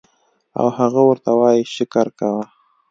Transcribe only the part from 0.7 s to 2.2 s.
هغه ورته وائي شکر